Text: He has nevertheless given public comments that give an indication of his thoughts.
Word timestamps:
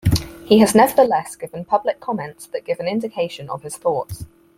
He 0.45 0.57
has 0.57 0.73
nevertheless 0.73 1.35
given 1.35 1.63
public 1.63 1.99
comments 1.99 2.47
that 2.47 2.65
give 2.65 2.79
an 2.79 2.87
indication 2.87 3.51
of 3.51 3.61
his 3.61 3.77
thoughts. 3.77 4.25